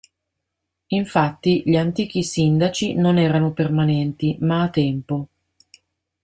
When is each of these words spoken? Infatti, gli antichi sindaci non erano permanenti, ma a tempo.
Infatti, 0.87 1.61
gli 1.63 1.75
antichi 1.77 2.23
sindaci 2.23 2.95
non 2.95 3.19
erano 3.19 3.51
permanenti, 3.53 4.35
ma 4.39 4.63
a 4.63 4.69
tempo. 4.71 5.27